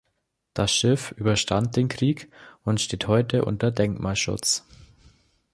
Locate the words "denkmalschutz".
3.69-4.65